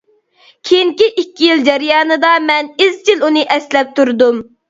[0.69, 4.43] كېيىنكى ئىككى يىل جەريانىدا، مەن ئىزچىل ئۇنى ئەسلەپ تۇردۇم.